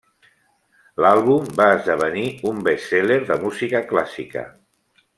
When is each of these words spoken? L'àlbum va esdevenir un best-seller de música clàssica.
L'àlbum 1.05 1.51
va 1.59 1.67
esdevenir 1.75 2.25
un 2.53 2.65
best-seller 2.71 3.19
de 3.31 3.41
música 3.47 3.87
clàssica. 3.93 4.49